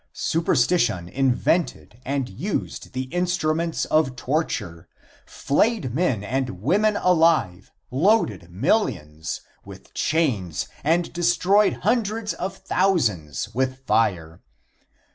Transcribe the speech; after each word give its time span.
Superstition 0.13 1.07
invented 1.07 2.01
and 2.03 2.27
used 2.27 2.93
the 2.93 3.03
instruments 3.13 3.85
of 3.85 4.15
torture, 4.15 4.87
flayed 5.27 5.93
men 5.93 6.23
and 6.23 6.59
women 6.59 6.97
alive, 6.97 7.71
loaded 7.91 8.49
millions, 8.49 9.41
with 9.63 9.93
chains 9.93 10.67
and 10.83 11.13
destroyed 11.13 11.73
hundreds 11.83 12.33
of 12.33 12.57
thousands 12.57 13.53
with 13.53 13.85
fire. 13.85 14.41